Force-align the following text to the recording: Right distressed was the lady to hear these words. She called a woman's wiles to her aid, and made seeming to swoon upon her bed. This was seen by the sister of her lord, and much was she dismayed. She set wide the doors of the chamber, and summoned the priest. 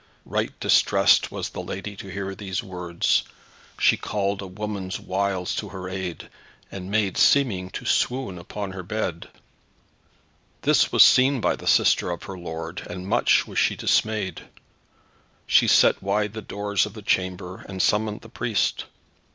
Right 0.25 0.59
distressed 0.59 1.31
was 1.31 1.49
the 1.49 1.61
lady 1.61 1.95
to 1.97 2.07
hear 2.07 2.33
these 2.33 2.63
words. 2.63 3.21
She 3.79 3.97
called 3.97 4.41
a 4.41 4.47
woman's 4.47 4.99
wiles 4.99 5.53
to 5.57 5.69
her 5.69 5.87
aid, 5.89 6.27
and 6.71 6.89
made 6.89 7.17
seeming 7.19 7.69
to 7.69 7.85
swoon 7.85 8.39
upon 8.39 8.71
her 8.71 8.81
bed. 8.81 9.27
This 10.63 10.91
was 10.91 11.03
seen 11.03 11.39
by 11.39 11.55
the 11.55 11.67
sister 11.67 12.09
of 12.09 12.23
her 12.23 12.35
lord, 12.35 12.81
and 12.89 13.07
much 13.07 13.45
was 13.45 13.59
she 13.59 13.75
dismayed. 13.75 14.45
She 15.45 15.67
set 15.67 16.01
wide 16.01 16.33
the 16.33 16.41
doors 16.41 16.87
of 16.87 16.95
the 16.95 17.03
chamber, 17.03 17.63
and 17.69 17.79
summoned 17.79 18.21
the 18.21 18.29
priest. 18.29 18.85